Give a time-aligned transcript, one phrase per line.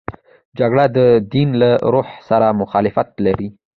[0.59, 0.99] جګړه د
[1.33, 3.49] دین له روح سره مخالفت لري